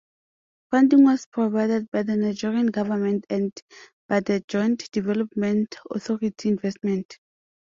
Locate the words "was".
1.03-1.27